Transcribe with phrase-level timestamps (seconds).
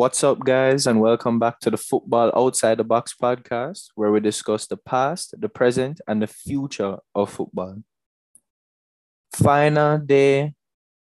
[0.00, 4.18] What's up, guys, and welcome back to the Football Outside the Box podcast, where we
[4.18, 7.82] discuss the past, the present, and the future of football.
[9.34, 10.54] Final day,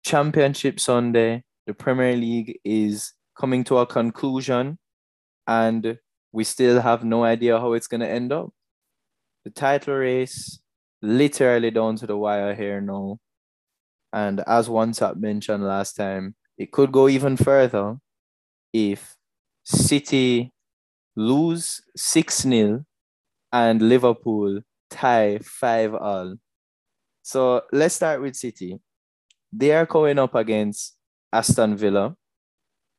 [0.03, 4.77] Championship Sunday, the Premier League is coming to a conclusion,
[5.47, 5.97] and
[6.33, 8.49] we still have no idea how it's going to end up.
[9.45, 10.59] The title race,
[11.01, 13.19] literally down to the wire here now.
[14.11, 17.95] And as one top mentioned last time, it could go even further
[18.73, 19.15] if
[19.63, 20.51] City
[21.15, 22.85] lose 6 0
[23.51, 26.35] and Liverpool tie 5 all.
[27.21, 28.79] So let's start with City.
[29.53, 30.95] They are going up against
[31.31, 32.15] Aston Villa.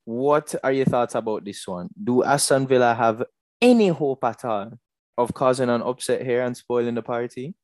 [0.05, 1.89] What are your thoughts about this one?
[2.03, 3.23] Do Aston Villa have
[3.61, 4.73] any hope at all
[5.17, 7.55] of causing an upset here and spoiling the party?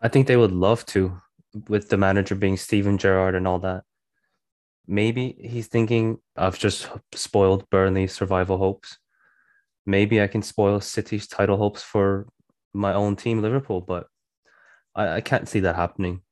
[0.00, 1.20] I think they would love to,
[1.68, 3.84] with the manager being Steven Gerrard and all that.
[4.86, 8.98] Maybe he's thinking I've just spoiled Burnley's survival hopes.
[9.86, 12.26] Maybe I can spoil City's title hopes for
[12.72, 14.06] my own team, Liverpool, but
[14.94, 16.22] I, I can't see that happening.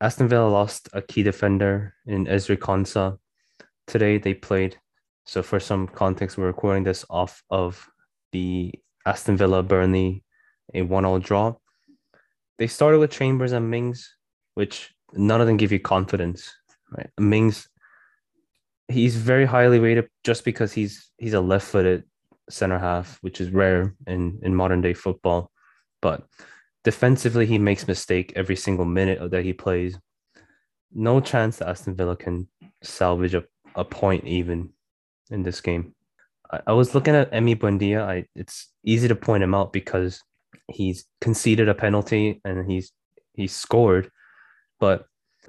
[0.00, 3.18] Aston Villa lost a key defender in Ezri Konsa.
[3.86, 4.76] Today they played.
[5.26, 7.88] So for some context, we're recording this off of
[8.32, 8.72] the
[9.06, 10.22] Aston Villa Burnley
[10.72, 11.54] a one-all draw.
[12.58, 14.16] They started with Chambers and Mings,
[14.54, 16.52] which none of them give you confidence
[16.90, 17.10] right?
[17.18, 17.68] Mings,
[18.88, 22.04] he's very highly rated just because he's he's a left-footed
[22.50, 25.50] center half, which is rare in in modern day football.
[26.00, 26.26] But
[26.82, 29.98] defensively, he makes mistake every single minute that he plays.
[30.92, 32.48] No chance that Aston Villa can
[32.82, 34.70] salvage a, a point even
[35.30, 35.94] in this game.
[36.50, 38.02] I, I was looking at Emi Buendia.
[38.02, 40.22] I it's easy to point him out because
[40.68, 42.92] he's conceded a penalty and he's
[43.32, 44.10] he's scored,
[44.78, 45.06] but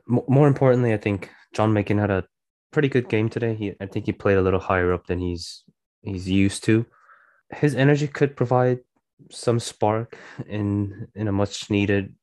[0.07, 2.25] more importantly, I think John McGinn had a
[2.71, 3.55] pretty good game today.
[3.55, 5.63] He, I think he played a little higher up than he's
[6.01, 6.85] he's used to.
[7.51, 8.79] His energy could provide
[9.31, 10.17] some spark
[10.47, 12.13] in in a much needed.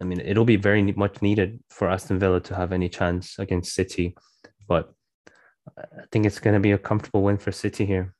[0.00, 3.74] I mean, it'll be very much needed for Aston Villa to have any chance against
[3.74, 4.16] City,
[4.66, 4.94] but
[5.76, 8.14] I think it's going to be a comfortable win for City here.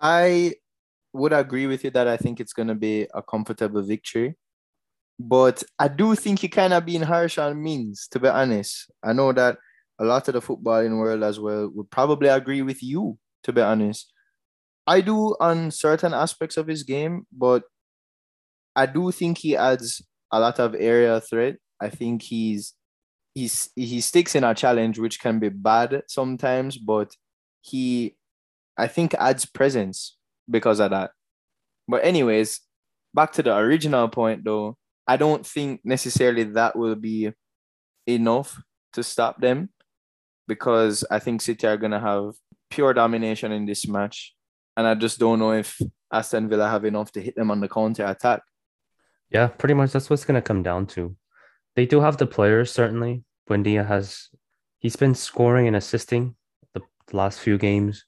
[0.00, 0.54] I
[1.12, 4.36] would agree with you that I think it's going to be a comfortable victory.
[5.18, 8.90] But I do think he kind of being harsh on Mings, to be honest.
[9.02, 9.58] I know that
[9.98, 13.60] a lot of the footballing world as well would probably agree with you, to be
[13.60, 14.12] honest.
[14.86, 17.64] I do on certain aspects of his game, but
[18.76, 21.56] I do think he adds a lot of area threat.
[21.80, 22.74] I think he's
[23.34, 27.12] he's he sticks in a challenge which can be bad sometimes, but
[27.60, 28.16] he
[28.76, 30.16] I think adds presence
[30.48, 31.10] because of that.
[31.88, 32.60] But anyways,
[33.12, 34.76] back to the original point though.
[35.08, 37.32] I don't think necessarily that will be
[38.06, 38.60] enough
[38.92, 39.70] to stop them
[40.46, 42.34] because I think City are going to have
[42.70, 44.34] pure domination in this match.
[44.76, 45.80] And I just don't know if
[46.12, 48.42] Aston Villa have enough to hit them on the counter attack.
[49.30, 51.16] Yeah, pretty much that's what's going to come down to.
[51.74, 53.24] They do have the players, certainly.
[53.48, 54.28] Buendia has,
[54.78, 56.36] he's been scoring and assisting
[56.74, 58.04] the, the last few games,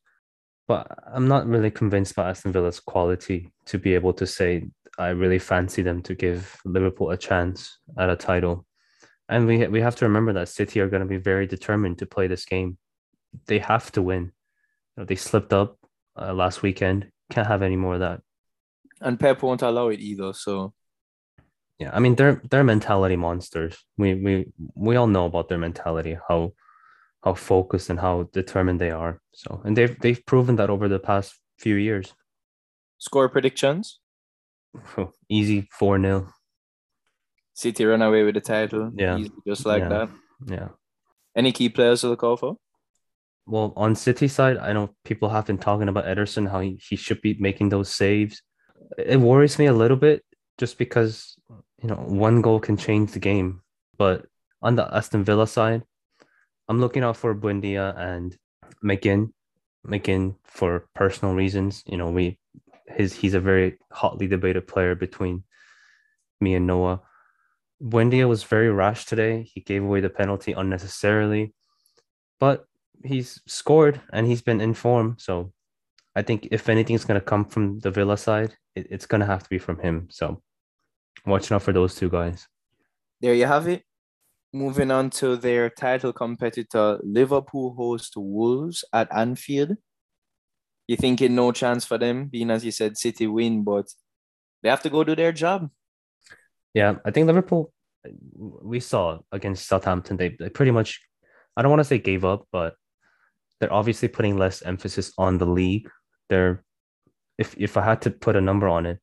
[0.68, 5.08] but I'm not really convinced by Aston Villa's quality to be able to say I
[5.08, 8.66] really fancy them to give Liverpool a chance at a title.
[9.28, 12.06] And we we have to remember that City are going to be very determined to
[12.06, 12.78] play this game.
[13.46, 14.32] They have to win.
[14.96, 15.78] You know, they slipped up
[16.20, 17.10] uh, last weekend.
[17.30, 18.22] Can't have any more of that.
[19.00, 20.32] And Pep won't allow it either.
[20.32, 20.74] So,
[21.78, 23.78] yeah, I mean they're they're mentality monsters.
[23.96, 26.52] We we we all know about their mentality, how
[27.22, 29.20] how focused and how determined they are.
[29.32, 32.12] So, and they've they've proven that over the past few years.
[32.98, 34.00] Score predictions.
[35.28, 36.28] Easy 4 0.
[37.54, 38.90] City run away with the title.
[38.94, 39.18] Yeah.
[39.18, 39.88] Easy, just like yeah.
[39.88, 40.08] that.
[40.46, 40.68] Yeah.
[41.36, 42.56] Any key players to look out for?
[43.46, 46.96] Well, on City side, I know people have been talking about Ederson, how he, he
[46.96, 48.42] should be making those saves.
[48.98, 50.24] It worries me a little bit
[50.58, 51.36] just because,
[51.82, 53.62] you know, one goal can change the game.
[53.98, 54.26] But
[54.62, 55.82] on the Aston Villa side,
[56.68, 58.36] I'm looking out for Buendia and
[58.84, 59.32] McGinn.
[59.86, 61.82] McGinn for personal reasons.
[61.86, 62.38] You know, we
[62.90, 65.44] his he's a very hotly debated player between
[66.40, 67.00] me and Noah.
[67.82, 69.42] Buendia was very rash today.
[69.42, 71.54] He gave away the penalty unnecessarily,
[72.38, 72.66] but
[73.04, 75.16] he's scored and he's been in form.
[75.18, 75.52] So
[76.14, 79.26] I think if anything's going to come from the Villa side, it, it's going to
[79.26, 80.08] have to be from him.
[80.10, 80.42] So
[81.24, 82.46] watching out for those two guys.
[83.20, 83.84] There you have it.
[84.52, 89.76] Moving on to their title competitor, Liverpool host Wolves at Anfield.
[90.90, 93.86] You thinking no chance for them, being as you said, City win, but
[94.60, 95.70] they have to go do their job.
[96.74, 97.72] Yeah, I think Liverpool,
[98.32, 101.00] we saw against Southampton, they, they pretty much,
[101.56, 102.74] I don't want to say gave up, but
[103.60, 105.88] they're obviously putting less emphasis on the league.
[106.28, 106.64] They're
[107.38, 108.98] if if I had to put a number on it,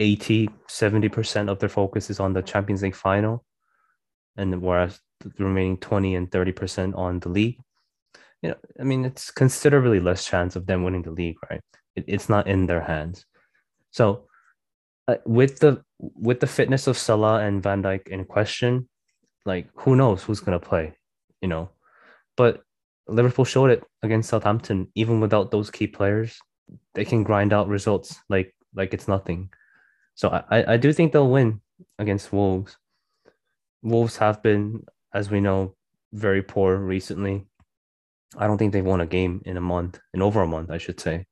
[0.00, 3.44] 80, 70% of their focus is on the Champions League final.
[4.36, 7.60] And whereas the remaining 20 and 30% on the league.
[8.44, 11.62] You know, I mean, it's considerably less chance of them winning the league, right?
[11.96, 13.24] It, it's not in their hands.
[13.90, 14.26] So
[15.08, 18.86] uh, with the with the fitness of Salah and Van Dijk in question,
[19.46, 20.92] like who knows who's gonna play,
[21.40, 21.70] you know.
[22.36, 22.60] But
[23.08, 26.38] Liverpool showed it against Southampton, even without those key players,
[26.92, 29.48] they can grind out results like like it's nothing.
[30.16, 31.62] So I, I do think they'll win
[31.98, 32.76] against Wolves.
[33.82, 35.76] Wolves have been, as we know,
[36.12, 37.46] very poor recently.
[38.36, 40.78] I don't think they've won a game in a month, in over a month, I
[40.78, 41.26] should say.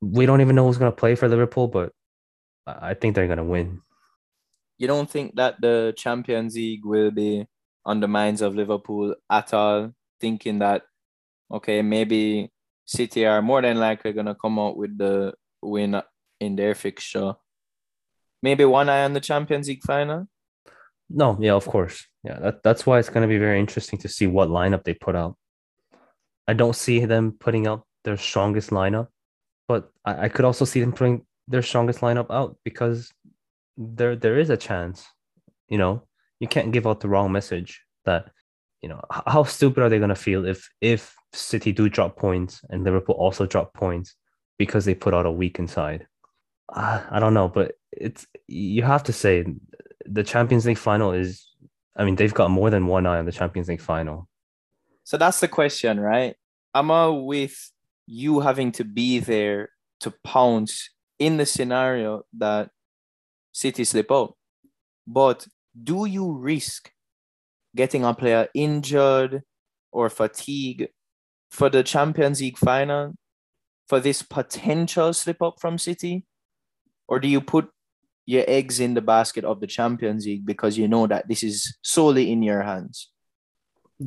[0.00, 1.92] We don't even know who's going to play for Liverpool, but
[2.66, 3.80] I think they're going to win.
[4.78, 7.46] You don't think that the Champions League will be
[7.84, 10.82] on the minds of Liverpool at all, thinking that,
[11.50, 12.50] okay, maybe
[12.84, 16.00] City are more than likely going to come out with the win
[16.40, 17.34] in their fixture.
[18.42, 20.26] Maybe one eye on the Champions League final?
[21.08, 22.06] No, yeah, of course.
[22.24, 24.94] Yeah, that, that's why it's going to be very interesting to see what lineup they
[24.94, 25.36] put out.
[26.48, 29.08] I don't see them putting out their strongest lineup,
[29.68, 33.10] but I, I could also see them putting their strongest lineup out because
[33.76, 35.06] there there is a chance,
[35.68, 36.02] you know,
[36.40, 38.30] you can't give out the wrong message that,
[38.80, 42.60] you know, how stupid are they going to feel if if City do drop points
[42.68, 44.14] and Liverpool also drop points
[44.58, 46.06] because they put out a weak inside.
[46.72, 49.44] Uh, I don't know, but it's you have to say
[50.04, 51.46] the Champions League final is.
[51.94, 54.28] I mean, they've got more than one eye on the Champions League final.
[55.04, 56.36] So that's the question, right?
[56.74, 57.72] I'm I with
[58.06, 59.70] you having to be there
[60.00, 62.70] to pounce in the scenario that
[63.52, 64.34] City slip out.
[65.06, 65.46] But
[65.80, 66.90] do you risk
[67.76, 69.42] getting a player injured
[69.90, 70.88] or fatigue
[71.50, 73.14] for the Champions League final
[73.86, 76.24] for this potential slip up from City?
[77.06, 77.68] Or do you put
[78.24, 81.76] your eggs in the basket of the Champions League because you know that this is
[81.82, 83.11] solely in your hands?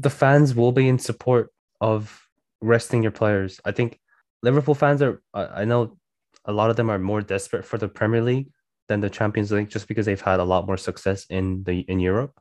[0.01, 1.51] The fans will be in support
[1.81, 2.21] of
[2.61, 3.59] resting your players.
[3.65, 3.99] I think
[4.43, 5.97] Liverpool fans are, I know
[6.45, 8.51] a lot of them are more desperate for the Premier League
[8.87, 11.99] than the Champions League just because they've had a lot more success in the in
[11.99, 12.33] Europe.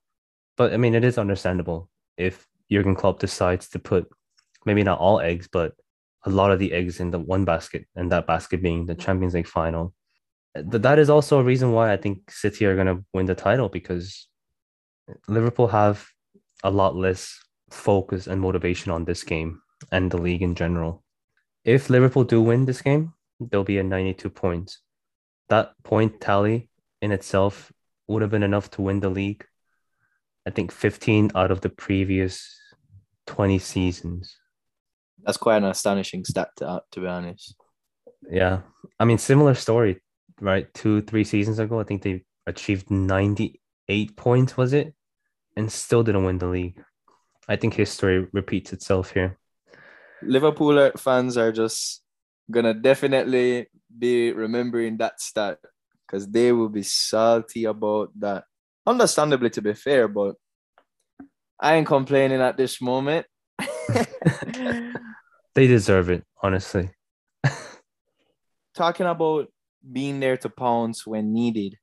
[0.56, 4.08] But I mean, it is understandable if Jurgen Klopp decides to put
[4.66, 5.72] maybe not all eggs, but
[6.24, 9.34] a lot of the eggs in the one basket, and that basket being the Champions
[9.34, 9.94] League final
[10.54, 13.68] that is also a reason why I think City are going to win the title
[13.68, 14.28] because
[15.26, 16.06] Liverpool have
[16.62, 17.38] a lot less
[17.74, 19.60] focus and motivation on this game
[19.90, 21.02] and the league in general.
[21.64, 24.80] If Liverpool do win this game, they'll be at 92 points.
[25.48, 26.68] That point tally
[27.02, 27.72] in itself
[28.06, 29.44] would have been enough to win the league.
[30.46, 32.58] I think 15 out of the previous
[33.26, 34.36] 20 seasons.
[35.22, 37.56] That's quite an astonishing stat, to, to be honest.
[38.30, 38.60] Yeah.
[39.00, 40.00] I mean, similar story
[40.40, 40.72] right?
[40.74, 44.94] Two, three seasons ago, I think they achieved 98 points, was it?
[45.56, 46.82] And still didn't win the league.
[47.48, 49.38] I think history repeats itself here.
[50.22, 52.02] Liverpool fans are just
[52.50, 55.58] gonna definitely be remembering that stat
[56.06, 58.44] because they will be salty about that.
[58.86, 60.36] Understandably, to be fair, but
[61.60, 63.26] I ain't complaining at this moment.
[65.54, 66.90] they deserve it, honestly.
[68.74, 69.48] Talking about
[69.92, 71.78] being there to pounce when needed.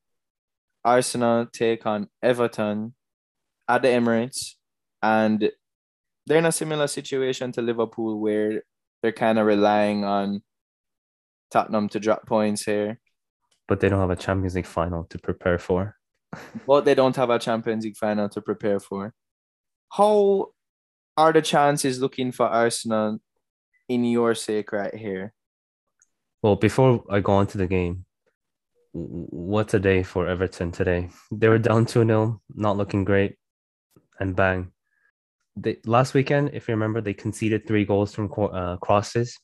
[0.83, 2.95] Arsenal take on Everton
[3.67, 4.55] at the Emirates,
[5.01, 5.51] and
[6.25, 8.63] they're in a similar situation to Liverpool where
[9.01, 10.41] they're kind of relying on
[11.49, 12.99] Tottenham to drop points here.
[13.67, 15.95] But they don't have a Champions League final to prepare for.
[16.67, 19.13] but they don't have a Champions League final to prepare for.
[19.91, 20.51] How
[21.17, 23.19] are the chances looking for Arsenal
[23.89, 25.33] in your sake right here?
[26.41, 28.05] Well, before I go on to the game,
[28.93, 31.09] what's a day for Everton today?
[31.31, 33.35] They were down 2 0, not looking great,
[34.19, 34.71] and bang.
[35.55, 39.37] They, last weekend, if you remember, they conceded three goals from uh, crosses.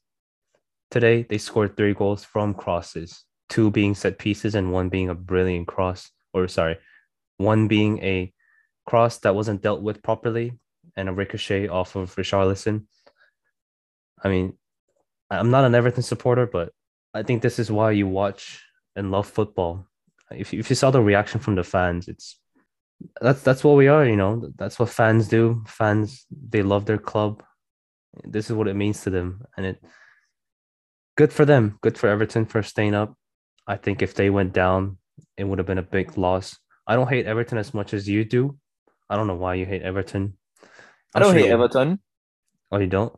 [0.89, 5.15] Today, they scored three goals from crosses, two being set pieces and one being a
[5.15, 6.77] brilliant cross, or sorry,
[7.37, 8.33] one being a
[8.85, 10.53] cross that wasn't dealt with properly
[10.95, 12.85] and a ricochet off of Richarlison.
[14.23, 14.53] I mean,
[15.29, 16.71] I'm not an Everton supporter, but
[17.13, 18.63] I think this is why you watch
[18.95, 19.85] and love football.
[20.31, 22.39] If if you saw the reaction from the fans, it's
[23.21, 24.05] that's that's what we are.
[24.05, 25.63] You know, that's what fans do.
[25.67, 27.43] Fans they love their club.
[28.23, 29.83] This is what it means to them, and it
[31.15, 31.77] good for them.
[31.81, 33.15] Good for Everton for staying up.
[33.67, 34.97] I think if they went down,
[35.35, 36.57] it would have been a big loss.
[36.87, 38.57] I don't hate Everton as much as you do.
[39.09, 40.37] I don't know why you hate Everton.
[40.63, 40.67] I'm
[41.15, 41.53] I do not sure hate you...
[41.53, 41.99] Everton.
[42.71, 43.13] Oh, you don't?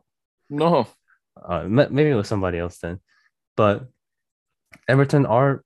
[0.48, 0.86] No.
[1.40, 3.00] Uh, maybe it was somebody else then,
[3.56, 3.88] but
[4.88, 5.64] Everton are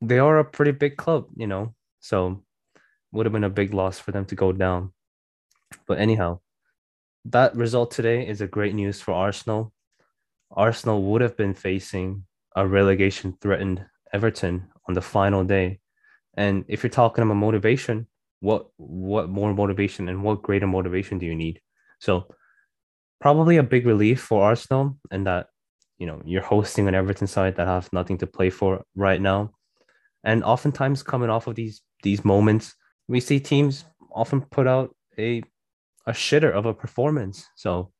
[0.00, 1.74] they are a pretty big club, you know.
[2.00, 2.44] So
[3.18, 4.92] would have been a big loss for them to go down.
[5.88, 6.38] But anyhow,
[7.24, 9.72] that result today is a great news for Arsenal.
[10.52, 15.80] Arsenal would have been facing a relegation threatened Everton on the final day.
[16.36, 18.06] And if you're talking about motivation,
[18.38, 21.60] what what more motivation and what greater motivation do you need?
[21.98, 22.32] So
[23.20, 25.48] probably a big relief for Arsenal and that
[25.98, 29.50] you know you're hosting an Everton side that have nothing to play for right now.
[30.22, 32.76] And oftentimes coming off of these these moments,
[33.08, 35.42] we see teams often put out a
[36.06, 37.46] a shitter of a performance.
[37.56, 37.92] So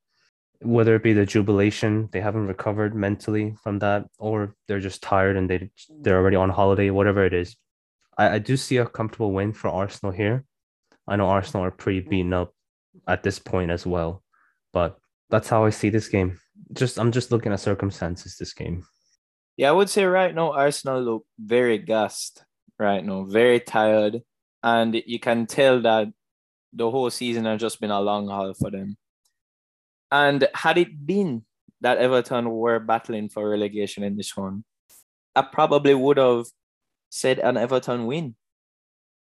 [0.61, 5.37] whether it be the jubilation, they haven't recovered mentally from that, or they're just tired
[5.37, 7.57] and they they're already on holiday, whatever it is.
[8.17, 10.45] I, I do see a comfortable win for Arsenal here.
[11.07, 12.53] I know Arsenal are pretty beaten up
[13.07, 14.23] at this point as well,
[14.73, 14.99] but
[15.31, 16.39] that's how I see this game.
[16.73, 18.85] Just I'm just looking at circumstances this game.
[19.57, 22.45] Yeah, I would say right now Arsenal look very gassed
[22.79, 24.23] right now, very tired,
[24.63, 26.09] and you can tell that
[26.73, 28.97] the whole season has just been a long haul for them.
[30.11, 31.45] And had it been
[31.81, 34.65] that Everton were battling for relegation in this one,
[35.37, 36.47] I probably would have
[37.11, 38.35] said an Everton win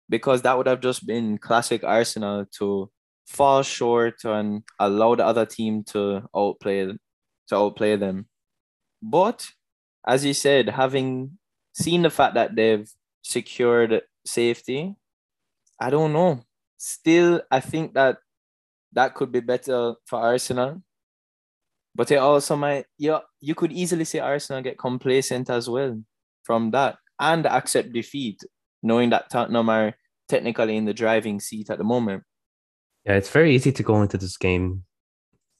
[0.08, 2.90] because that would have just been classic Arsenal to
[3.26, 6.87] fall short and allow the other team to outplay
[7.49, 8.26] to outplay them.
[9.02, 9.49] But
[10.06, 11.38] as you said, having
[11.72, 12.90] seen the fact that they've
[13.22, 14.96] secured safety,
[15.80, 16.42] I don't know.
[16.76, 18.18] Still, I think that
[18.92, 20.82] that could be better for Arsenal.
[21.94, 26.00] But it also might, yeah, you could easily see Arsenal get complacent as well
[26.44, 28.42] from that and accept defeat,
[28.82, 29.94] knowing that Tottenham are
[30.28, 32.22] technically in the driving seat at the moment.
[33.04, 34.84] Yeah, it's very easy to go into this game.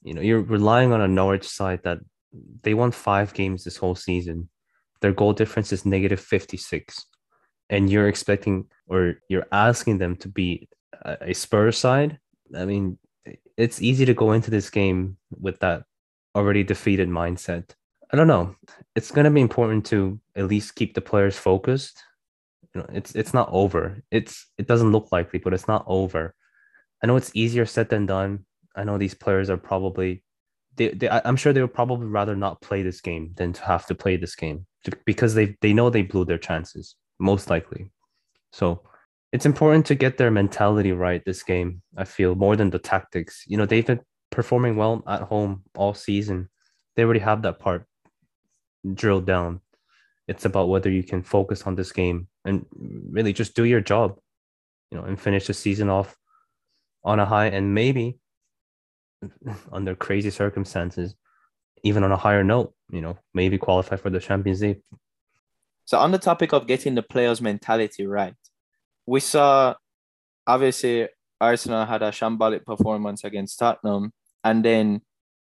[0.03, 1.99] You know, you're relying on a Norwich side that
[2.63, 4.49] they won five games this whole season.
[5.01, 7.05] Their goal difference is negative 56.
[7.71, 10.69] And you're expecting or you're asking them to be
[11.03, 12.19] a Spurs side.
[12.55, 12.99] I mean,
[13.57, 15.83] it's easy to go into this game with that
[16.35, 17.69] already defeated mindset.
[18.11, 18.55] I don't know.
[18.95, 22.03] It's going to be important to at least keep the players focused.
[22.75, 24.03] You know, it's it's not over.
[24.11, 26.35] It's it doesn't look likely, but it's not over.
[27.01, 28.45] I know it's easier said than done.
[28.75, 30.23] I know these players are probably
[30.75, 33.85] they, they I'm sure they would probably rather not play this game than to have
[33.87, 34.65] to play this game
[35.05, 37.91] because they they know they blew their chances most likely.
[38.51, 38.81] So
[39.31, 41.81] it's important to get their mentality right this game.
[41.95, 43.43] I feel more than the tactics.
[43.47, 46.49] You know, they've been performing well at home all season.
[46.95, 47.85] They already have that part
[48.93, 49.61] drilled down.
[50.27, 52.65] It's about whether you can focus on this game and
[53.09, 54.19] really just do your job,
[54.89, 56.17] you know, and finish the season off
[57.03, 58.19] on a high and maybe
[59.71, 61.15] under crazy circumstances,
[61.83, 64.81] even on a higher note, you know, maybe qualify for the Champions League.
[65.91, 68.33] So on the topic of getting the players' mentality right,
[69.05, 69.75] we saw
[70.47, 71.09] obviously
[71.41, 75.01] Arsenal had a shambolic performance against Tottenham, and then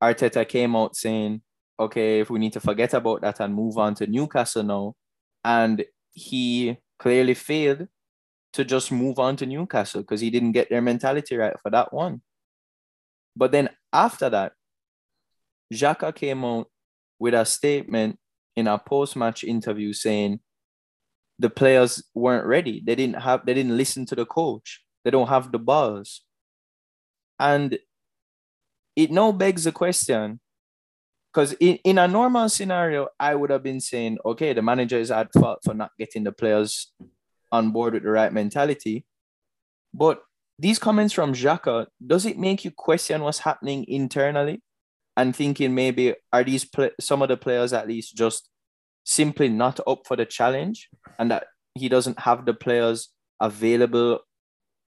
[0.03, 1.41] Arteta came out saying,
[1.81, 4.95] "Okay, if we need to forget about that and move on to Newcastle now,"
[5.43, 7.89] and he clearly failed
[8.53, 11.95] to just move on to Newcastle because he didn't get their mentality right for that
[11.95, 12.21] one.
[13.35, 14.53] But then after that,
[15.73, 16.71] Xhaka came out
[17.19, 18.19] with a statement
[18.57, 20.41] in a post-match interview saying
[21.39, 22.83] the players weren't ready.
[22.85, 24.83] They didn't have they didn't listen to the coach.
[25.05, 26.23] They don't have the balls.
[27.39, 27.79] And
[28.97, 30.41] it now begs the question
[31.33, 35.11] because in, in a normal scenario, I would have been saying, okay, the manager is
[35.11, 36.93] at fault for not getting the players
[37.53, 39.05] on board with the right mentality.
[39.93, 40.23] But
[40.59, 44.63] these comments from Xhaka, does it make you question what's happening internally
[45.17, 48.49] and thinking maybe are these play- some of the players at least just
[49.05, 54.21] simply not up for the challenge and that he doesn't have the players available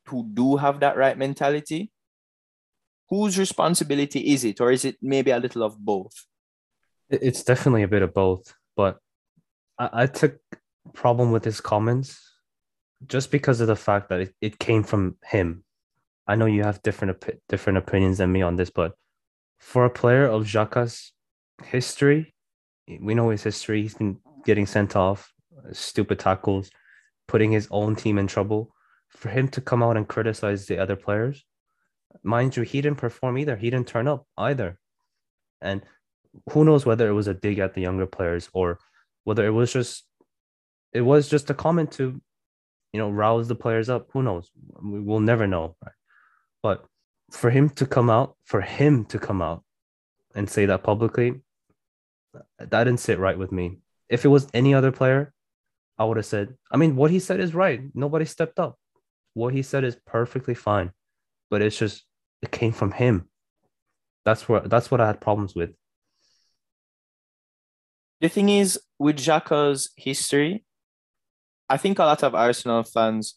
[0.07, 1.91] who do have that right mentality?
[3.09, 6.13] Whose responsibility is it, or is it maybe a little of both?
[7.09, 8.99] It's definitely a bit of both, but
[9.79, 10.39] I, I took
[10.93, 12.21] problem with his comments
[13.07, 15.65] just because of the fact that it, it came from him.
[16.27, 18.93] I know you have different op- different opinions than me on this, but
[19.61, 21.13] for a player of Xhaka's
[21.63, 22.35] history,
[23.01, 23.83] we know his history.
[23.83, 26.71] He's been getting sent off, uh, stupid tackles,
[27.29, 28.75] putting his own team in trouble.
[29.09, 31.45] For him to come out and criticize the other players,
[32.23, 33.57] mind you, he didn't perform either.
[33.57, 34.79] He didn't turn up either.
[35.61, 35.83] And
[36.51, 38.79] who knows whether it was a dig at the younger players or
[39.25, 40.05] whether it was just
[40.93, 42.21] it was just a comment to
[42.93, 44.51] you know rouse the players up who knows
[44.83, 45.95] we will never know right?
[46.63, 46.87] but
[47.31, 49.63] for him to come out for him to come out
[50.35, 51.41] and say that publicly,
[52.59, 53.79] that didn't sit right with me.
[54.09, 55.33] If it was any other player,
[55.99, 57.83] I would have said, I mean, what he said is right.
[57.95, 58.79] Nobody stepped up.
[59.35, 60.93] What he said is perfectly fine.
[61.51, 62.05] But it's just
[62.43, 63.29] it came from him.
[64.25, 65.71] That's what that's what I had problems with.
[68.21, 70.65] The thing is, with Xhaka's history,
[71.69, 73.37] I think a lot of Arsenal fans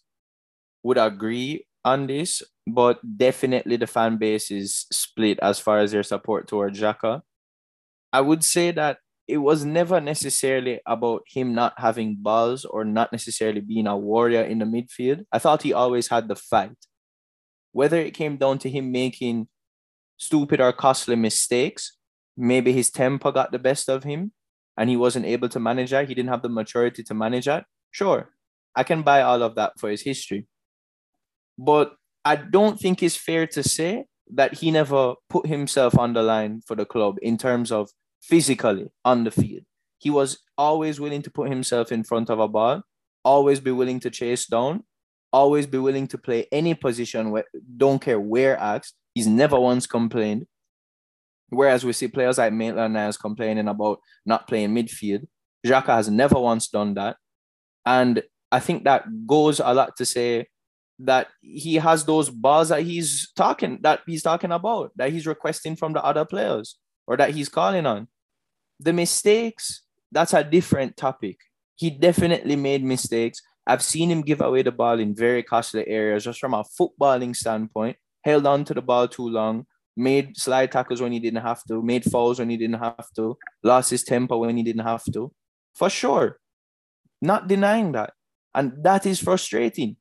[0.84, 6.04] would agree on this, but definitely the fan base is split as far as their
[6.04, 7.22] support toward Xhaka.
[8.12, 13.12] I would say that it was never necessarily about him not having balls or not
[13.12, 15.26] necessarily being a warrior in the midfield.
[15.32, 16.78] I thought he always had the fight.
[17.72, 19.48] Whether it came down to him making
[20.18, 21.98] stupid or costly mistakes,
[22.38, 24.32] maybe his temper got the best of him
[24.78, 26.08] and he wasn't able to manage that.
[26.08, 27.66] He didn't have the maturity to manage that.
[27.92, 28.30] Sure,
[28.76, 30.48] I can buy all of that for his history.
[31.58, 31.96] But
[32.26, 36.62] I don't think it's fair to say that he never put himself on the line
[36.66, 37.90] for the club in terms of
[38.22, 39.64] physically on the field.
[40.00, 42.82] He was always willing to put himself in front of a ball,
[43.24, 44.84] always be willing to chase down,
[45.32, 47.46] always be willing to play any position where
[47.78, 48.96] don't care where asked.
[49.14, 50.46] He's never once complained.
[51.50, 55.28] Whereas we see players like Maitland Niles complaining about not playing midfield.
[55.66, 57.18] Xhaka has never once done that.
[57.86, 60.48] And I think that goes a lot to say
[61.00, 65.76] that he has those balls that he's talking that he's talking about, that he's requesting
[65.76, 68.08] from the other players or that he's calling on.
[68.80, 71.38] The mistakes, that's a different topic.
[71.76, 73.42] He definitely made mistakes.
[73.66, 77.36] I've seen him give away the ball in very costly areas just from a footballing
[77.36, 81.64] standpoint, held on to the ball too long, made slide tackles when he didn't have
[81.66, 85.04] to, made fouls when he didn't have to, lost his temper when he didn't have
[85.14, 85.32] to.
[85.76, 86.40] For sure.
[87.22, 88.14] Not denying that.
[88.54, 89.96] And that is frustrating.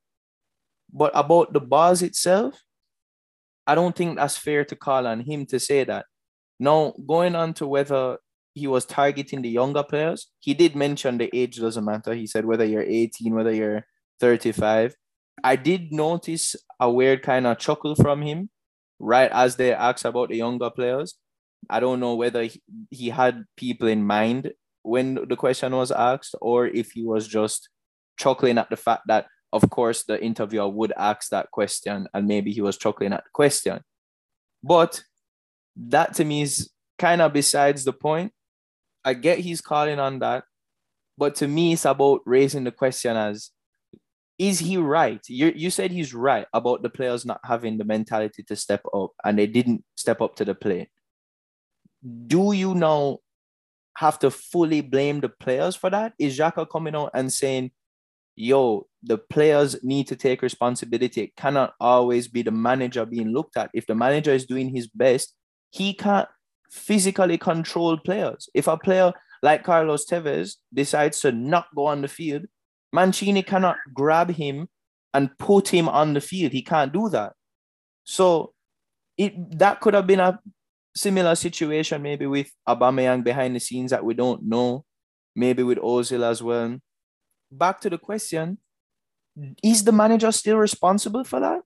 [0.92, 2.60] But about the bars itself,
[3.66, 6.06] I don't think that's fair to call on him to say that.
[6.58, 8.18] Now, going on to whether
[8.54, 12.14] he was targeting the younger players, he did mention the age doesn't matter.
[12.14, 13.86] He said whether you're 18, whether you're
[14.20, 14.94] 35.
[15.42, 18.50] I did notice a weird kind of chuckle from him
[18.98, 21.14] right as they asked about the younger players.
[21.70, 24.52] I don't know whether he, he had people in mind
[24.82, 27.68] when the question was asked or if he was just
[28.18, 32.52] chuckling at the fact that of course the interviewer would ask that question and maybe
[32.52, 33.80] he was chuckling at the question.
[34.62, 35.02] But
[35.76, 38.32] that to me is kind of besides the point.
[39.04, 40.44] I get he's calling on that
[41.18, 43.50] but to me it's about raising the question as
[44.38, 45.20] is he right?
[45.28, 49.10] You, you said he's right about the players not having the mentality to step up
[49.24, 50.88] and they didn't step up to the plate.
[52.26, 53.18] Do you now
[53.98, 56.14] have to fully blame the players for that?
[56.18, 57.70] Is Xhaka coming out and saying
[58.34, 61.22] yo, the players need to take responsibility.
[61.22, 63.70] It cannot always be the manager being looked at.
[63.74, 65.34] If the manager is doing his best,
[65.70, 66.28] he can't
[66.70, 68.48] physically control players.
[68.54, 69.12] If a player
[69.42, 72.46] like Carlos Tevez decides to not go on the field,
[72.92, 74.68] Mancini cannot grab him
[75.14, 76.52] and put him on the field.
[76.52, 77.32] He can't do that.
[78.04, 78.52] So
[79.16, 80.38] it that could have been a
[80.94, 84.84] similar situation maybe with Aubameyang behind the scenes that we don't know,
[85.34, 86.78] maybe with Ozil as well
[87.52, 88.58] back to the question
[89.62, 91.60] is the manager still responsible for that?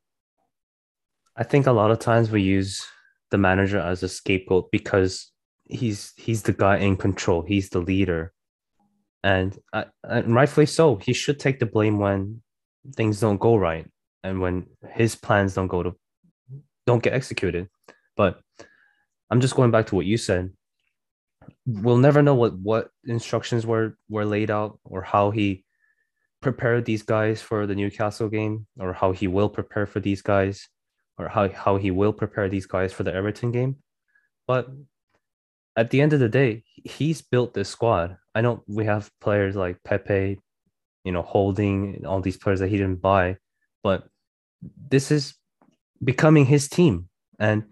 [1.36, 2.84] I think a lot of times we use
[3.30, 5.32] the manager as a scapegoat because
[5.64, 7.42] he's he's the guy in control.
[7.42, 8.32] He's the leader,
[9.22, 10.96] and uh, and rightfully so.
[10.96, 12.42] He should take the blame when
[12.94, 13.86] things don't go right
[14.22, 15.94] and when his plans don't go to
[16.86, 17.68] don't get executed.
[18.16, 18.40] But
[19.28, 20.50] I'm just going back to what you said.
[21.66, 25.65] We'll never know what what instructions were were laid out or how he
[26.40, 30.68] prepare these guys for the Newcastle game or how he will prepare for these guys
[31.18, 33.76] or how, how he will prepare these guys for the Everton game.
[34.46, 34.68] But
[35.76, 38.16] at the end of the day, he's built this squad.
[38.34, 40.38] I know we have players like Pepe,
[41.04, 43.36] you know, holding all these players that he didn't buy,
[43.82, 44.08] but
[44.90, 45.34] this is
[46.02, 47.08] becoming his team.
[47.38, 47.64] And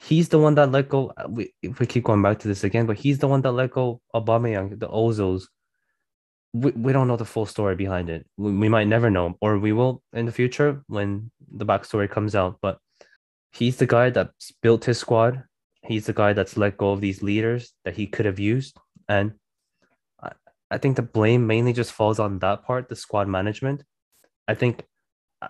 [0.00, 1.12] he's the one that let go.
[1.28, 3.70] We, if we keep going back to this again, but he's the one that let
[3.70, 5.44] go Aubameyang, the Ozils,
[6.52, 8.26] we, we don't know the full story behind it.
[8.36, 12.34] We, we might never know, or we will in the future when the backstory comes
[12.34, 12.58] out.
[12.60, 12.78] But
[13.52, 15.44] he's the guy that's built his squad.
[15.84, 18.76] He's the guy that's let go of these leaders that he could have used.
[19.08, 19.32] And
[20.22, 20.32] I,
[20.70, 23.82] I think the blame mainly just falls on that part, the squad management.
[24.46, 24.84] I think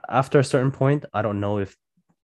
[0.08, 1.76] after a certain point, I don't know if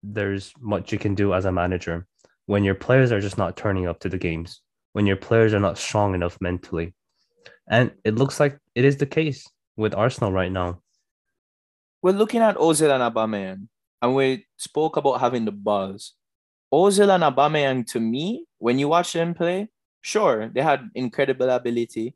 [0.02, 2.08] there's much you can do as a manager
[2.46, 4.62] when your players are just not turning up to the games,
[4.94, 6.94] when your players are not strong enough mentally
[7.70, 10.82] and it looks like it is the case with Arsenal right now.
[12.02, 13.68] We're looking at Ozil and Aubameyang,
[14.02, 16.14] and we spoke about having the buzz.
[16.74, 19.70] Ozil and Aubameyang, to me, when you watch them play,
[20.02, 22.16] sure, they had incredible ability,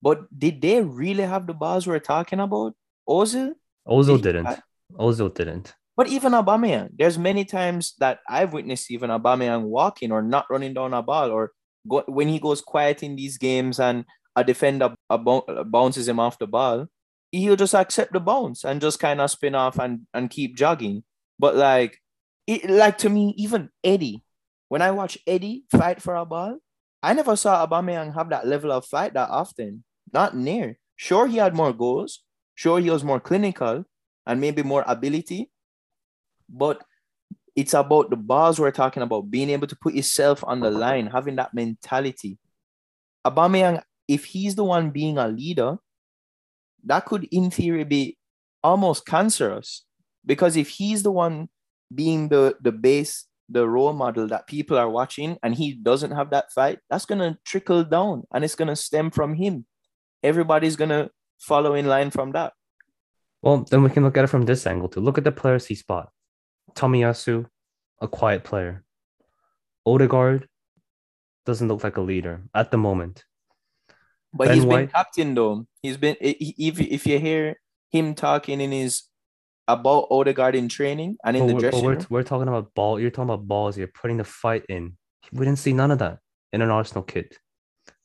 [0.00, 2.74] but did they really have the balls we're talking about?
[3.08, 3.52] Ozil?
[3.86, 4.60] Ozil did didn't.
[4.92, 5.74] Ozil didn't.
[5.96, 10.74] But even Aubameyang, there's many times that I've witnessed even Aubameyang walking or not running
[10.74, 11.52] down a ball, or
[11.88, 14.04] go, when he goes quiet in these games and
[14.36, 16.86] a defender a bou- bounces him off the ball,
[17.30, 21.04] he'll just accept the bounce and just kind of spin off and, and keep jogging.
[21.38, 21.98] But like,
[22.46, 24.22] it like to me, even Eddie,
[24.68, 26.58] when I watch Eddie fight for a ball,
[27.02, 29.84] I never saw Aubameyang have that level of fight that often.
[30.12, 30.78] Not near.
[30.96, 32.20] Sure, he had more goals.
[32.54, 33.84] Sure, he was more clinical
[34.26, 35.50] and maybe more ability
[36.48, 36.82] but
[37.56, 41.06] it's about the balls we're talking about, being able to put yourself on the line,
[41.06, 42.38] having that mentality.
[43.24, 45.78] Aubameyang, if he's the one being a leader,
[46.84, 48.18] that could, in theory, be
[48.62, 49.84] almost cancerous.
[50.26, 51.48] Because if he's the one
[51.94, 56.30] being the the base, the role model that people are watching, and he doesn't have
[56.30, 59.66] that fight, that's gonna trickle down, and it's gonna stem from him.
[60.22, 62.52] Everybody's gonna follow in line from that.
[63.42, 65.00] Well, then we can look at it from this angle too.
[65.00, 66.10] Look at the players he spot.
[66.72, 67.46] Tomiyasu,
[68.00, 68.84] a quiet player.
[69.84, 70.48] Odegaard
[71.44, 73.24] doesn't look like a leader at the moment.
[74.34, 74.78] But Ben he's White?
[74.78, 75.66] been captain though.
[75.82, 77.56] He's been if if you hear
[77.90, 79.04] him talking in his
[79.68, 82.06] about Odegaard in training and in But the dressing we're, room.
[82.10, 83.00] we're talking about ball.
[83.00, 83.78] You're talking about balls.
[83.78, 84.96] You're putting the fight in.
[85.32, 86.18] We didn't see none of that
[86.52, 87.38] in an Arsenal kit.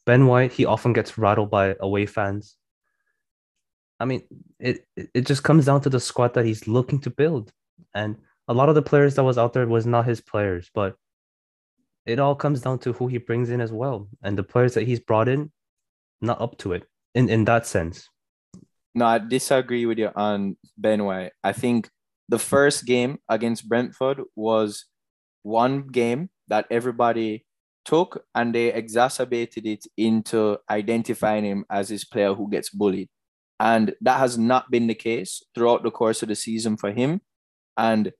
[0.05, 2.55] Ben White, he often gets rattled by away fans.
[3.99, 4.23] I mean,
[4.59, 7.51] it it just comes down to the squad that he's looking to build,
[7.93, 8.15] and
[8.47, 10.95] a lot of the players that was out there was not his players, but
[12.05, 14.87] it all comes down to who he brings in as well, and the players that
[14.87, 15.51] he's brought in,
[16.21, 16.83] not up to it
[17.15, 18.09] in in that sense.
[18.95, 21.31] No, I disagree with you on Ben White.
[21.43, 21.89] I think
[22.27, 24.85] the first game against Brentford was
[25.43, 27.45] one game that everybody
[27.85, 33.09] took and they exacerbated it into identifying him as this player who gets bullied.
[33.59, 37.21] And that has not been the case throughout the course of the season for him.
[37.77, 38.13] And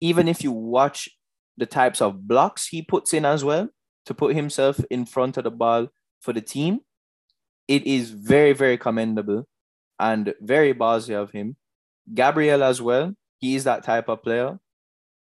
[0.00, 1.08] even if you watch
[1.56, 3.68] the types of blocks he puts in as well
[4.06, 5.88] to put himself in front of the ball
[6.20, 6.80] for the team,
[7.68, 9.46] it is very, very commendable
[9.98, 11.56] and very ballsy of him.
[12.12, 14.58] Gabriel as well, he is that type of player.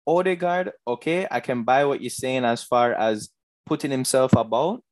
[0.06, 3.30] Odegaard, okay, I can buy what you're saying as far as
[3.66, 4.82] putting himself about,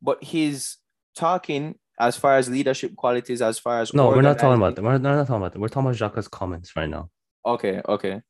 [0.00, 0.76] but his
[1.16, 4.82] talking as far as leadership qualities, as far as No, we're not talking about that.
[4.82, 5.58] We're not talking about that.
[5.58, 7.10] We're talking about Xhaka's comments right now.
[7.44, 8.22] Okay, okay.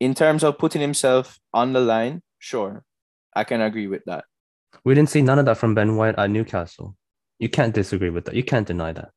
[0.00, 2.84] In terms of putting himself on the line, sure,
[3.36, 4.24] I can agree with that.
[4.84, 6.96] We didn't see none of that from Ben White at Newcastle.
[7.42, 8.36] You can't disagree with that.
[8.36, 9.10] You can't deny that.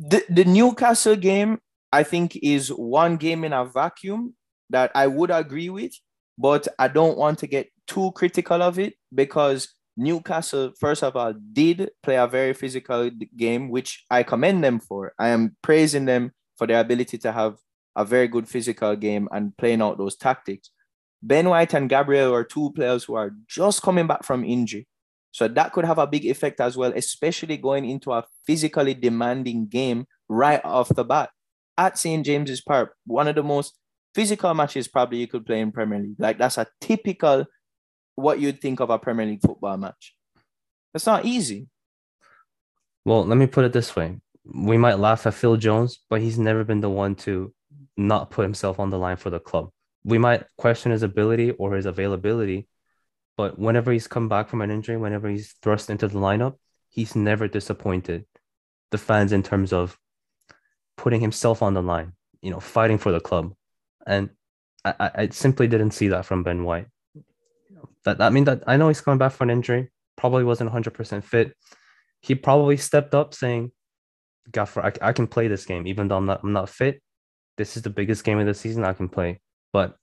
[0.00, 1.60] the, the Newcastle game,
[1.92, 4.34] I think, is one game in a vacuum
[4.70, 5.92] that I would agree with,
[6.36, 11.34] but I don't want to get too critical of it because Newcastle, first of all,
[11.52, 15.12] did play a very physical game, which I commend them for.
[15.16, 17.58] I am praising them for their ability to have
[17.94, 20.70] a very good physical game and playing out those tactics.
[21.22, 24.88] Ben White and Gabriel are two players who are just coming back from injury.
[25.36, 29.66] So that could have a big effect as well, especially going into a physically demanding
[29.66, 31.28] game right off the bat
[31.76, 32.24] at St.
[32.24, 33.78] James's Park, one of the most
[34.14, 36.16] physical matches probably you could play in Premier League.
[36.18, 37.44] Like that's a typical
[38.14, 40.14] what you'd think of a Premier League football match.
[40.94, 41.68] It's not easy.
[43.04, 44.18] Well, let me put it this way.
[44.42, 47.52] We might laugh at Phil Jones, but he's never been the one to
[47.98, 49.68] not put himself on the line for the club.
[50.02, 52.68] We might question his ability or his availability,
[53.36, 56.54] but whenever he's come back from an injury, whenever he's thrust into the lineup,
[56.88, 58.24] he's never disappointed
[58.90, 59.98] the fans in terms of
[60.96, 63.52] putting himself on the line, you know, fighting for the club.
[64.06, 64.30] And
[64.84, 66.86] I, I simply didn't see that from Ben White.
[68.04, 71.24] That I mean that I know he's coming back from an injury, probably wasn't 100%
[71.24, 71.56] fit.
[72.20, 73.72] He probably stepped up saying,
[74.50, 77.02] Gaffer, I, I can play this game, even though I'm not I'm not fit.
[77.56, 79.40] This is the biggest game of the season I can play.
[79.72, 79.96] But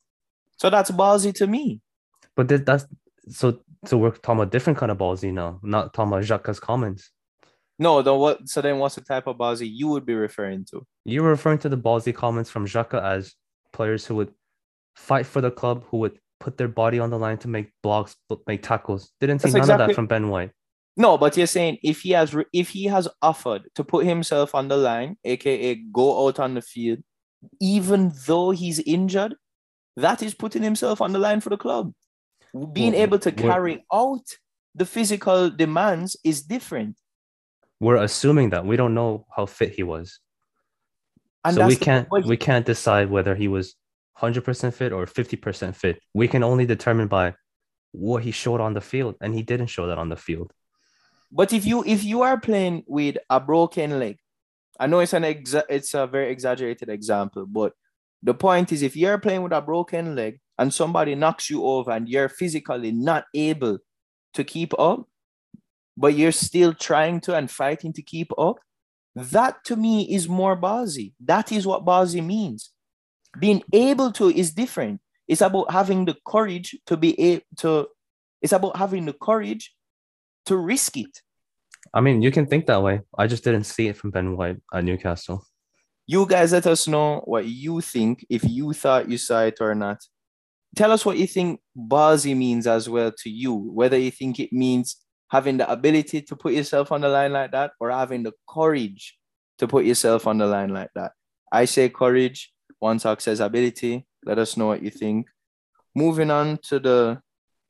[0.58, 1.82] So that's ballsy to me.
[2.36, 2.86] but that, that's
[3.29, 7.12] so so we're talking about different kind of ballsy now, not talking about Xhaka's comments.
[7.79, 10.86] No, then what so then what's the type of ballsy you would be referring to?
[11.05, 13.36] You were referring to the ballsy comments from Xhaka as
[13.71, 14.33] players who would
[14.95, 18.15] fight for the club, who would put their body on the line to make blocks,
[18.47, 19.12] make tackles.
[19.19, 20.51] Didn't see That's none of that from Ben White.
[20.95, 24.53] No, but you're saying if he has re- if he has offered to put himself
[24.53, 26.99] on the line, aka go out on the field,
[27.59, 29.36] even though he's injured,
[29.97, 31.93] that is putting himself on the line for the club.
[32.74, 34.26] Being able to carry out
[34.76, 36.98] the physical demands is different,
[37.80, 40.20] We're assuming that we don't know how fit he was.
[41.46, 43.76] and so we can't but we can't decide whether he was
[44.20, 46.00] 100% fit or 50% fit.
[46.13, 47.36] We can only determine by
[47.92, 50.52] what he showed on the field, and he didn't show that on the field.
[51.32, 54.18] But if you if you are playing with a broken leg,
[54.80, 57.74] I know it's an exa- it's a very exaggerated example, but
[58.22, 61.92] the point is if you're playing with a broken leg and somebody knocks you over
[61.92, 63.80] and you're physically not able
[64.34, 65.08] to keep up,
[65.98, 68.58] but you're still trying to and fighting to keep up,
[69.16, 71.13] that to me is more ballsy.
[71.24, 72.72] That is what ballsy means.
[73.39, 75.02] Being able to is different.
[75.28, 77.88] It's about having the courage to be able to,
[78.42, 79.74] it's about having the courage
[80.46, 81.22] to risk it.
[81.94, 83.02] I mean, you can think that way.
[83.18, 85.46] I just didn't see it from Ben White at Newcastle.
[86.06, 89.74] You guys let us know what you think, if you thought you saw it or
[89.74, 90.00] not.
[90.75, 94.51] Tell us what you think ballsy means as well to you, whether you think it
[94.51, 94.97] means
[95.29, 99.17] having the ability to put yourself on the line like that or having the courage
[99.59, 101.12] to put yourself on the line like that.
[101.51, 104.05] I say courage, one talk says ability.
[104.25, 105.27] Let us know what you think.
[105.95, 107.21] Moving on to the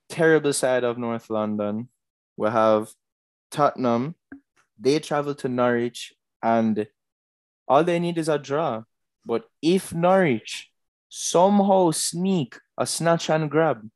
[0.07, 1.89] terrible side of North London,
[2.37, 2.89] we have
[3.51, 4.15] Tottenham.
[4.79, 6.87] They travel to Norwich and
[7.67, 8.83] all they need is a draw.
[9.25, 10.69] But if Norwich
[11.09, 13.89] somehow sneak a snatch and grab,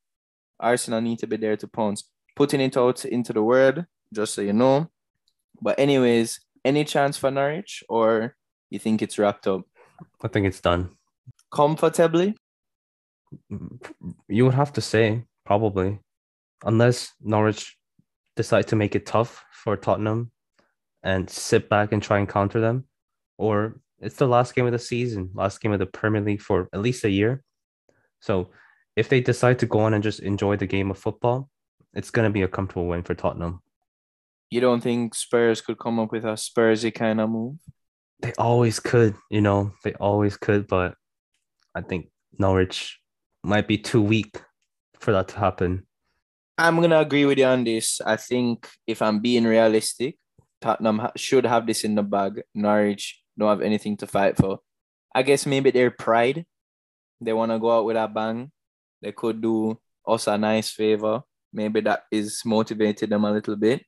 [0.59, 2.09] Arsenal need to be there to pounce.
[2.35, 4.89] Putting it out into the world, just so you know.
[5.61, 8.35] But anyways, any chance for Norwich or
[8.69, 9.61] you think it's wrapped up?
[10.21, 10.91] I think it's done.
[11.51, 12.35] Comfortably?
[14.27, 15.99] You would have to say, probably.
[16.63, 17.77] Unless Norwich
[18.35, 20.31] decide to make it tough for Tottenham
[21.03, 22.85] and sit back and try and counter them
[23.37, 26.69] or it's the last game of the season, last game of the Premier League for
[26.73, 27.43] at least a year.
[28.19, 28.51] So
[28.97, 31.49] if they decide to go on and just enjoy the game of football,
[31.93, 33.61] it's going to be a comfortable win for Tottenham.
[34.49, 37.57] You don't think Spurs could come up with a Spursy kind of move?
[38.21, 40.95] They always could, you know, they always could, but
[41.75, 42.99] I think Norwich
[43.43, 44.41] might be too weak
[44.99, 45.85] for that to happen.
[46.57, 48.01] I'm going to agree with you on this.
[48.01, 50.17] I think if I'm being realistic,
[50.59, 52.41] Tottenham should have this in the bag.
[52.55, 54.57] Norwich don't have anything to fight for.
[55.13, 56.45] I guess maybe their pride.
[57.21, 58.51] They want to go out with a bang.
[59.01, 61.21] They could do us a nice favor.
[61.53, 63.83] Maybe that is motivated them a little bit.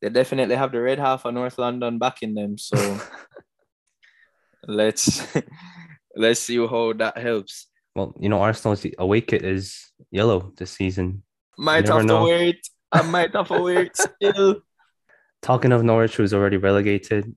[0.00, 2.56] They definitely have the red half of North London backing them.
[2.56, 2.76] So
[4.66, 5.26] let's
[6.16, 7.66] let's see how that helps.
[7.94, 11.22] Well, you know, Arsenal's away kit is yellow this season.
[11.58, 12.24] Might have know.
[12.24, 12.68] to wait.
[12.92, 14.62] I might have to wait still.
[15.42, 17.34] Talking of Norwich, who's already relegated,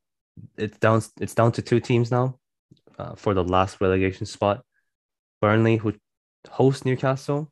[0.57, 2.39] it's down it's down to two teams now
[2.99, 4.63] uh, for the last relegation spot.
[5.41, 5.93] Burnley, who
[6.49, 7.51] host Newcastle,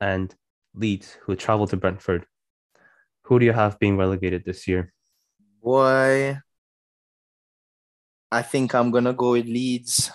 [0.00, 0.34] and
[0.74, 2.26] Leeds, who travel to Brentford.
[3.24, 4.92] Who do you have being relegated this year?
[5.62, 6.38] Boy,
[8.32, 10.10] I think I'm gonna go with Leeds.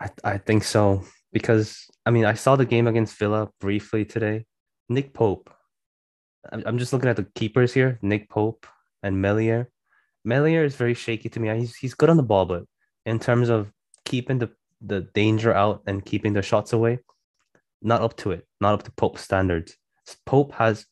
[0.00, 4.46] I, I think so because I mean I saw the game against Villa briefly today.
[4.88, 5.50] Nick Pope.
[6.50, 7.98] I'm just looking at the keepers here.
[8.02, 8.66] Nick Pope
[9.02, 9.70] and Meslier.
[10.24, 11.56] Meslier is very shaky to me.
[11.58, 12.64] He's he's good on the ball, but
[13.06, 13.72] in terms of
[14.04, 14.50] keeping the
[14.84, 16.98] the danger out and keeping the shots away,
[17.80, 19.76] not up to it, not up to Pope's standards.
[20.26, 20.86] Pope has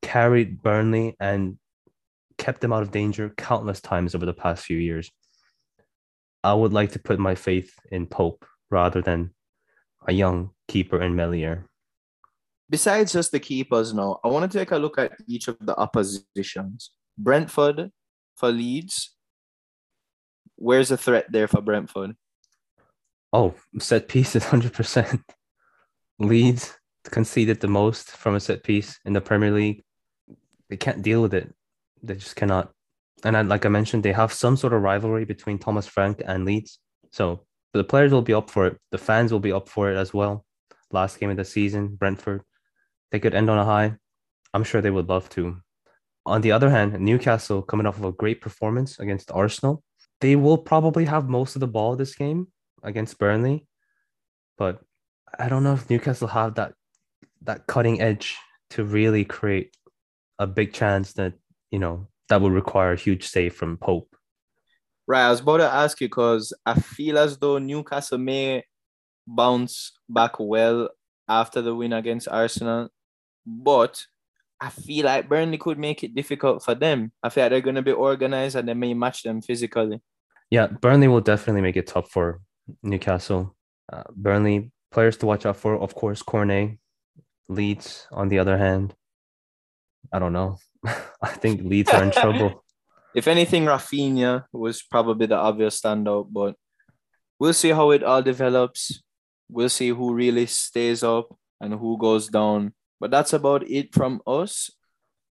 [0.00, 1.58] carried Burnley and
[2.38, 5.10] kept them out of danger countless times over the past few years.
[6.44, 9.32] I would like to put my faith in Pope rather than
[10.06, 11.66] a young keeper in Meslier.
[12.68, 15.76] Besides just the keepers now, I want to take a look at each of the
[15.78, 16.90] oppositions.
[17.18, 17.90] Brentford
[18.36, 19.14] for Leeds.
[20.56, 22.16] Where's the threat there for Brentford?
[23.32, 25.22] Oh, set pieces, 100%.
[26.18, 29.82] Leeds conceded the most from a set piece in the Premier League.
[30.68, 31.52] They can't deal with it.
[32.02, 32.72] They just cannot.
[33.24, 36.44] And I, like I mentioned, they have some sort of rivalry between Thomas Frank and
[36.44, 36.78] Leeds.
[37.10, 38.78] So the players will be up for it.
[38.90, 40.44] The fans will be up for it as well.
[40.90, 42.42] Last game of the season, Brentford.
[43.10, 43.96] They could end on a high.
[44.52, 45.58] I'm sure they would love to.
[46.26, 49.82] On the other hand, Newcastle coming off of a great performance against Arsenal,
[50.20, 52.48] they will probably have most of the ball this game
[52.82, 53.66] against Burnley,
[54.58, 54.80] but
[55.38, 56.74] I don't know if Newcastle have that
[57.42, 58.36] that cutting edge
[58.70, 59.76] to really create
[60.38, 61.34] a big chance that
[61.70, 64.14] you know that would require a huge save from Pope.
[65.06, 68.64] Right, I was about to ask you because I feel as though Newcastle may
[69.26, 70.88] bounce back well
[71.28, 72.88] after the win against Arsenal,
[73.46, 74.04] but
[74.60, 77.10] I feel like Burnley could make it difficult for them.
[77.22, 80.00] I feel like they're going to be organized and they may match them physically.
[80.50, 82.40] Yeah, Burnley will definitely make it tough for
[82.82, 83.54] Newcastle.
[83.92, 86.78] Uh, Burnley players to watch out for, of course, Cornet.
[87.48, 88.94] Leeds, on the other hand,
[90.12, 90.56] I don't know.
[91.22, 92.64] I think Leeds are in trouble.
[93.14, 96.54] If anything, Raphinha was probably the obvious standout, but
[97.38, 99.02] we'll see how it all develops.
[99.50, 101.28] We'll see who really stays up
[101.60, 104.70] and who goes down But that's about it from us.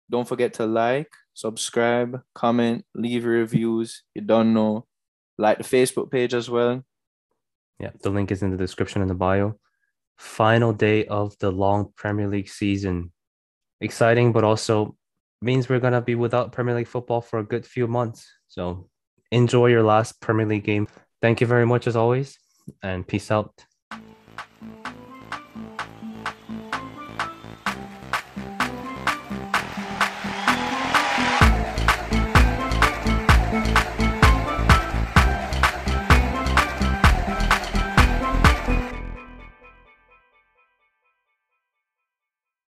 [0.10, 4.04] Don't forget to like, subscribe, comment, leave reviews.
[4.14, 4.86] You don't know.
[5.38, 6.86] Like the Facebook page as well.
[7.80, 9.60] Yeah, the link is in the description in the bio.
[10.18, 13.12] Final day of the long Premier League season.
[13.82, 14.96] Exciting, but also
[15.42, 18.32] means we're going to be without Premier League football for a good few months.
[18.48, 18.90] So
[19.32, 20.88] enjoy your last Premier League game.
[21.22, 22.38] Thank you very much as always,
[22.82, 23.66] and peace out.